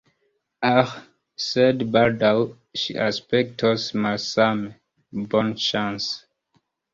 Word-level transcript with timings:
Aĥ, 0.67 0.93
sed 1.47 1.83
baldaŭ 1.95 2.31
ŝi 2.85 2.95
aspektos 3.09 3.85
malsame, 4.07 4.73
bonŝance! 5.35 6.11